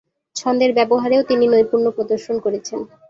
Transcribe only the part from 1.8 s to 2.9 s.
প্রদর্শন করেছেন।